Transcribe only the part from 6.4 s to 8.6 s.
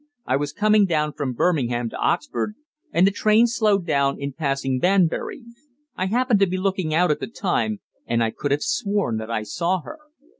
be looking out at the time, and I could